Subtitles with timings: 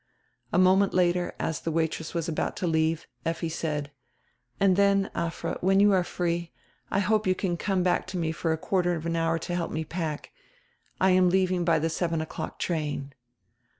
[0.51, 3.91] A moment later, as die waitress was about to leave, Effi said:
[4.59, 6.51] "And then, Afra, when you are free,
[6.89, 9.53] I hope you can come back to me for a quarter of an hour to
[9.55, 10.31] help me pack.
[10.99, 13.13] I am leaving by the seven o'clock train."